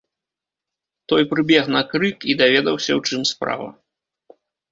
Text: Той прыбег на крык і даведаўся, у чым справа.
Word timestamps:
Той 1.09 1.25
прыбег 1.33 1.65
на 1.75 1.81
крык 1.91 2.17
і 2.33 2.37
даведаўся, 2.41 2.91
у 3.01 3.05
чым 3.07 3.21
справа. 3.35 3.67